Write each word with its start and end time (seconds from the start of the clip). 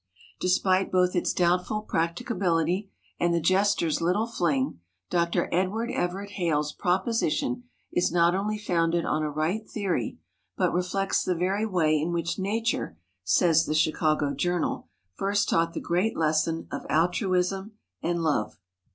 Despite 0.39 0.91
both 0.91 1.15
its 1.15 1.31
doubtful 1.31 1.83
practicability 1.83 2.89
and 3.19 3.35
the 3.35 3.39
jester's 3.39 4.01
little 4.01 4.25
fling, 4.25 4.79
Dr. 5.11 5.47
Edward 5.51 5.91
Everett 5.91 6.31
Hale's 6.31 6.73
proposition 6.73 7.65
is 7.91 8.11
not 8.11 8.33
only 8.33 8.57
founded 8.57 9.05
on 9.05 9.21
a 9.21 9.29
right 9.29 9.69
theory, 9.69 10.17
but 10.57 10.73
reflects 10.73 11.23
the 11.23 11.35
very 11.35 11.67
way 11.67 11.99
in 12.01 12.11
which 12.13 12.39
nature, 12.39 12.97
says 13.23 13.67
the 13.67 13.75
Chicago 13.75 14.33
Journal, 14.33 14.87
first 15.13 15.47
taught 15.47 15.73
the 15.73 15.79
great 15.79 16.17
lesson 16.17 16.67
of 16.71 16.83
altruism 16.89 17.73
and 18.01 18.23
love. 18.23 18.57